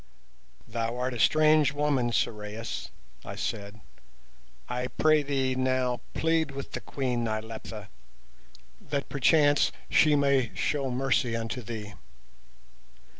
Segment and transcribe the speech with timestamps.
[0.67, 2.89] "Thou art a strange woman, Sorais,"
[3.23, 3.81] I said;
[4.67, 7.87] "I pray thee now plead with the Queen Nyleptha,
[8.89, 11.93] that perchance she may show mercy unto thee."